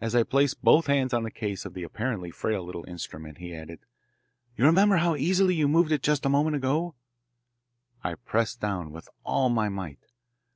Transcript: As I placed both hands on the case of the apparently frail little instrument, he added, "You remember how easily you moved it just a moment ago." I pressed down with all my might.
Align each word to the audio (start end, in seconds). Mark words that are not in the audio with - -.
As 0.00 0.14
I 0.14 0.22
placed 0.22 0.62
both 0.62 0.86
hands 0.86 1.12
on 1.12 1.24
the 1.24 1.30
case 1.32 1.64
of 1.64 1.74
the 1.74 1.82
apparently 1.82 2.30
frail 2.30 2.64
little 2.64 2.84
instrument, 2.86 3.38
he 3.38 3.52
added, 3.52 3.80
"You 4.56 4.64
remember 4.64 4.98
how 4.98 5.16
easily 5.16 5.56
you 5.56 5.66
moved 5.66 5.90
it 5.90 6.04
just 6.04 6.24
a 6.24 6.28
moment 6.28 6.54
ago." 6.54 6.94
I 8.04 8.14
pressed 8.14 8.60
down 8.60 8.92
with 8.92 9.08
all 9.24 9.48
my 9.48 9.68
might. 9.68 10.06